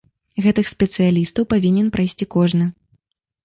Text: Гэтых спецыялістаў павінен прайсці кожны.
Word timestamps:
Гэтых 0.45 0.69
спецыялістаў 0.75 1.49
павінен 1.53 1.95
прайсці 1.99 2.31
кожны. 2.37 2.65